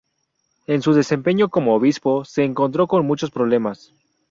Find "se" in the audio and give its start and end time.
2.25-2.43